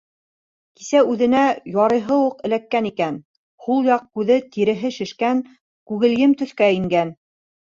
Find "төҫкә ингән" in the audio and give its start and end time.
6.41-7.17